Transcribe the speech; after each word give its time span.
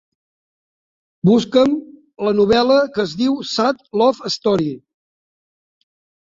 Busca"m 1.29 1.75
la 2.27 2.33
novel·la 2.39 2.79
que 2.95 3.05
es 3.05 3.13
diu 3.21 3.37
Sad 3.51 3.85
Love 4.03 4.33
Story. 4.39 4.73